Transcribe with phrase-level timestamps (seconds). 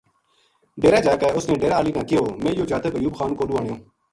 [0.81, 3.57] ڈیرے جا کے اس نے ڈیرا ہالی نا کہیو میں یوہ جاتک ایوب خان کولوں
[3.59, 3.75] آنیو